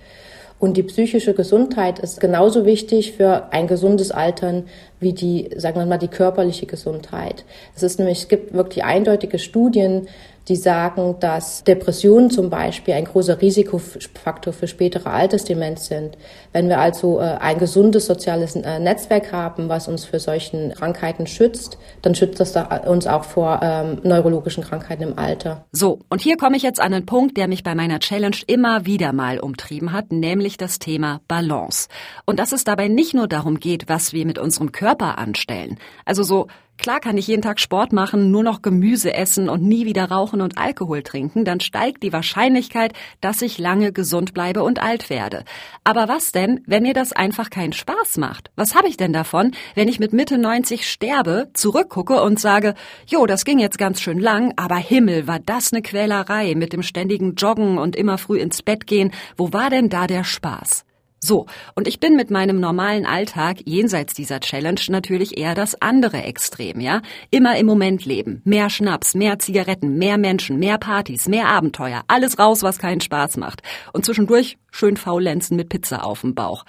[0.58, 4.64] Und die psychische Gesundheit ist genauso wichtig für ein gesundes Altern
[5.00, 7.44] wie die, sagen wir mal, die körperliche Gesundheit.
[7.74, 10.08] Es ist nämlich, es gibt wirklich eindeutige Studien,
[10.48, 16.16] die sagen, dass Depressionen zum Beispiel ein großer Risikofaktor für spätere Altersdemenz sind.
[16.52, 21.26] Wenn wir also äh, ein gesundes soziales äh, Netzwerk haben, was uns für solchen Krankheiten
[21.26, 22.54] schützt, dann schützt das
[22.86, 25.64] uns auch vor ähm, neurologischen Krankheiten im Alter.
[25.72, 28.86] So, und hier komme ich jetzt an einen Punkt, der mich bei meiner Challenge immer
[28.86, 31.88] wieder mal umtrieben hat, nämlich das Thema Balance.
[32.24, 35.78] Und dass es dabei nicht nur darum geht, was wir mit unserem Körper anstellen.
[36.04, 36.46] Also so
[36.78, 40.40] Klar kann ich jeden Tag Sport machen, nur noch Gemüse essen und nie wieder rauchen
[40.40, 45.44] und Alkohol trinken, dann steigt die Wahrscheinlichkeit, dass ich lange gesund bleibe und alt werde.
[45.84, 48.50] Aber was denn, wenn mir das einfach keinen Spaß macht?
[48.56, 52.74] Was habe ich denn davon, wenn ich mit Mitte 90 sterbe, zurückgucke und sage,
[53.06, 56.82] jo, das ging jetzt ganz schön lang, aber Himmel, war das eine Quälerei mit dem
[56.82, 60.85] ständigen Joggen und immer früh ins Bett gehen, wo war denn da der Spaß?
[61.26, 66.22] So, und ich bin mit meinem normalen Alltag jenseits dieser Challenge natürlich eher das andere
[66.22, 67.02] Extrem, ja?
[67.32, 68.42] Immer im Moment leben.
[68.44, 72.04] Mehr Schnaps, mehr Zigaretten, mehr Menschen, mehr Partys, mehr Abenteuer.
[72.06, 73.62] Alles raus, was keinen Spaß macht.
[73.92, 76.64] Und zwischendurch schön faulenzen mit Pizza auf dem Bauch.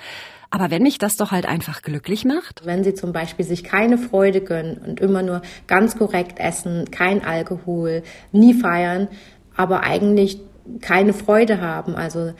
[0.50, 2.66] Aber wenn mich das doch halt einfach glücklich macht?
[2.66, 7.24] Wenn Sie zum Beispiel sich keine Freude gönnen und immer nur ganz korrekt essen, kein
[7.24, 8.02] Alkohol,
[8.32, 9.08] nie feiern,
[9.56, 10.40] aber eigentlich
[10.82, 12.34] keine Freude haben, also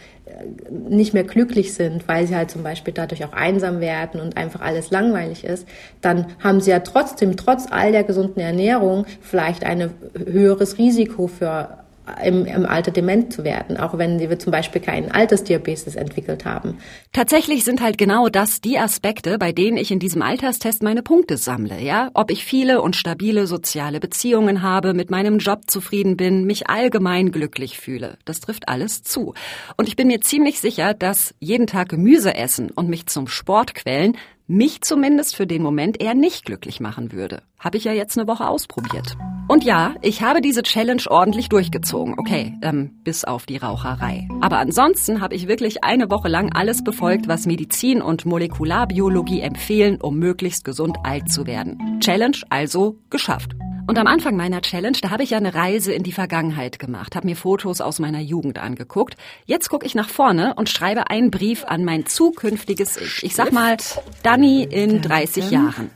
[0.70, 4.62] nicht mehr glücklich sind, weil sie halt zum Beispiel dadurch auch einsam werden und einfach
[4.62, 5.68] alles langweilig ist,
[6.02, 11.87] dann haben sie ja trotzdem, trotz all der gesunden Ernährung, vielleicht ein höheres Risiko für
[12.24, 16.78] im, im Alter dement zu werden, auch wenn sie zum Beispiel keinen Altersdiabetes entwickelt haben.
[17.14, 21.38] Tatsächlich sind halt genau das die Aspekte, bei denen ich in diesem Alterstest meine Punkte
[21.38, 22.10] sammle, ja?
[22.14, 27.32] Ob ich viele und stabile soziale Beziehungen habe, mit meinem Job zufrieden bin, mich allgemein
[27.32, 28.18] glücklich fühle.
[28.26, 29.34] Das trifft alles zu.
[29.76, 33.74] Und ich bin mir ziemlich sicher, dass jeden Tag Gemüse essen und mich zum Sport
[33.74, 34.18] quälen
[34.48, 37.42] mich zumindest für den Moment eher nicht glücklich machen würde.
[37.60, 39.18] Habe ich ja jetzt eine Woche ausprobiert.
[39.50, 42.16] Und ja, ich habe diese Challenge ordentlich durchgezogen.
[42.18, 44.28] Okay, ähm, bis auf die Raucherei.
[44.42, 50.02] Aber ansonsten habe ich wirklich eine Woche lang alles befolgt, was Medizin und Molekularbiologie empfehlen,
[50.02, 52.00] um möglichst gesund alt zu werden.
[52.00, 53.52] Challenge also geschafft.
[53.88, 57.16] Und am Anfang meiner Challenge, da habe ich ja eine Reise in die Vergangenheit gemacht,
[57.16, 59.16] habe mir Fotos aus meiner Jugend angeguckt.
[59.46, 63.24] Jetzt gucke ich nach vorne und schreibe einen Brief an mein zukünftiges Ich.
[63.24, 63.78] Ich sag mal,
[64.24, 65.90] Danny in 30 Jahren.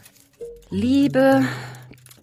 [0.69, 1.43] Liebe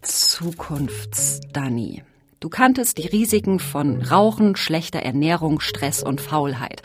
[0.01, 2.03] Zukunfts-Danny.
[2.41, 6.81] Du kanntest die Risiken von Rauchen, schlechter Ernährung, Stress und Faulheit.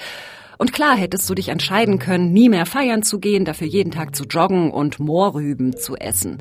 [0.58, 4.16] Und klar hättest du dich entscheiden können, nie mehr feiern zu gehen, dafür jeden Tag
[4.16, 6.40] zu joggen und Moorrüben zu essen.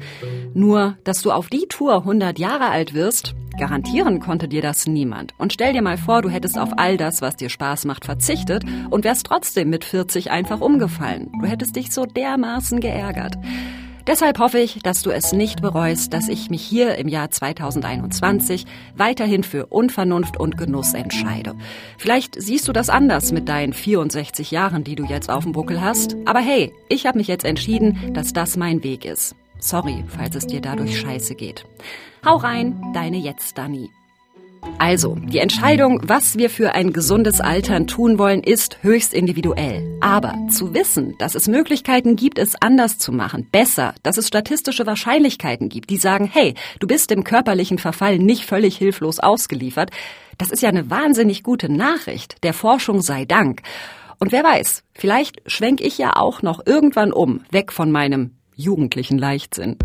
[0.54, 5.34] Nur, dass du auf die Tour 100 Jahre alt wirst, garantieren konnte dir das niemand.
[5.38, 8.64] Und stell dir mal vor, du hättest auf all das, was dir Spaß macht, verzichtet
[8.90, 11.30] und wärst trotzdem mit 40 einfach umgefallen.
[11.40, 13.36] Du hättest dich so dermaßen geärgert.
[14.06, 18.66] Deshalb hoffe ich, dass du es nicht bereust, dass ich mich hier im Jahr 2021
[18.96, 21.54] weiterhin für Unvernunft und Genuss entscheide.
[21.98, 25.80] Vielleicht siehst du das anders mit deinen 64 Jahren, die du jetzt auf dem Buckel
[25.80, 26.16] hast.
[26.24, 29.36] Aber hey, ich habe mich jetzt entschieden, dass das mein Weg ist.
[29.60, 31.64] Sorry, falls es dir dadurch scheiße geht.
[32.24, 33.90] Hau rein, deine Jetzt, Dani.
[34.78, 39.98] Also, die Entscheidung, was wir für ein gesundes Altern tun wollen, ist höchst individuell.
[40.00, 44.86] Aber zu wissen, dass es Möglichkeiten gibt, es anders zu machen, besser, dass es statistische
[44.86, 49.90] Wahrscheinlichkeiten gibt, die sagen, hey, du bist dem körperlichen Verfall nicht völlig hilflos ausgeliefert,
[50.38, 52.42] das ist ja eine wahnsinnig gute Nachricht.
[52.42, 53.62] Der Forschung sei Dank.
[54.18, 59.18] Und wer weiß, vielleicht schwenk ich ja auch noch irgendwann um, weg von meinem jugendlichen
[59.18, 59.76] Leichtsinn.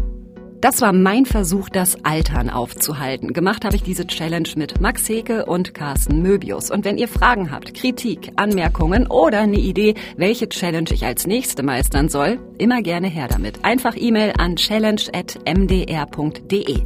[0.60, 3.32] Das war mein Versuch, das Altern aufzuhalten.
[3.32, 6.72] Gemacht habe ich diese Challenge mit Max Heke und Carsten Möbius.
[6.72, 11.62] Und wenn ihr Fragen habt, Kritik, Anmerkungen oder eine Idee, welche Challenge ich als nächste
[11.62, 13.64] meistern soll, immer gerne her damit.
[13.64, 16.78] Einfach E-Mail an challenge.mdr.de.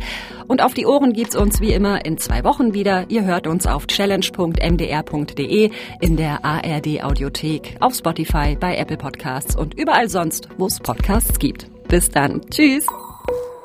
[0.48, 3.10] Und auf die Ohren gibt's uns wie immer in zwei Wochen wieder.
[3.10, 9.80] Ihr hört uns auf challenge.mdr.de, in der ARD Audiothek, auf Spotify, bei Apple Podcasts und
[9.80, 11.70] überall sonst, wo es Podcasts gibt.
[11.88, 12.42] Bis dann.
[12.50, 12.86] Tschüss.